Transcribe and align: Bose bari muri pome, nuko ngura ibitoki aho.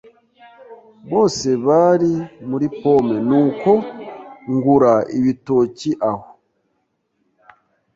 Bose 1.11 1.49
bari 1.65 2.13
muri 2.49 2.67
pome, 2.79 3.15
nuko 3.27 3.71
ngura 4.53 4.93
ibitoki 5.17 5.91
aho. 6.09 6.25